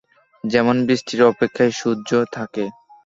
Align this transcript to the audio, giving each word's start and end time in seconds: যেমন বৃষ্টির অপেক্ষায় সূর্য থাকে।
যেমন 0.43 0.75
বৃষ্টির 0.87 1.21
অপেক্ষায় 1.23 1.73
সূর্য 1.79 2.09
থাকে। 2.33 2.63